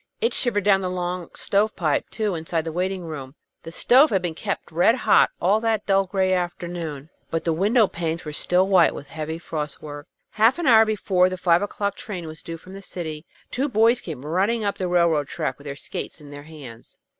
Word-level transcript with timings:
It 0.19 0.33
shivered 0.33 0.63
down 0.63 0.81
the 0.81 0.89
long 0.89 1.29
stovepipe, 1.35 2.09
too, 2.09 2.33
inside 2.33 2.65
the 2.65 2.71
waiting 2.71 3.03
room. 3.05 3.35
The 3.61 3.71
stove 3.71 4.09
had 4.09 4.23
been 4.23 4.33
kept 4.33 4.71
red 4.71 4.95
hot 4.95 5.29
all 5.39 5.59
that 5.59 5.85
dull 5.85 6.07
gray 6.07 6.33
afternoon, 6.33 7.11
but 7.29 7.43
the 7.43 7.53
window 7.53 7.85
panes 7.85 8.25
were 8.25 8.33
still 8.33 8.67
white 8.67 8.95
with 8.95 9.09
heavy 9.09 9.37
frost 9.37 9.79
work. 9.79 10.07
Half 10.31 10.57
an 10.57 10.65
hour 10.65 10.85
before 10.87 11.29
the 11.29 11.37
five 11.37 11.61
o'clock 11.61 11.95
train 11.97 12.25
was 12.25 12.41
due 12.41 12.57
from 12.57 12.73
the 12.73 12.81
city, 12.81 13.27
two 13.51 13.69
boys 13.69 14.01
came 14.01 14.25
running 14.25 14.65
up 14.65 14.79
the 14.79 14.87
railroad 14.87 15.27
track 15.27 15.59
with 15.59 15.65
their 15.65 15.75
skates 15.75 16.19
in 16.19 16.31
their 16.31 16.45
hands. 16.49 16.97